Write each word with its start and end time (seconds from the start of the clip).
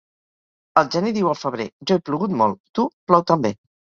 El 0.81 0.87
gener 0.95 1.11
diu 1.17 1.29
al 1.33 1.37
febrer: 1.41 1.67
jo 1.91 1.99
he 1.99 2.03
plogut 2.09 2.35
molt; 2.39 2.59
tu, 2.79 2.89
plou 3.11 3.27
també. 3.33 3.55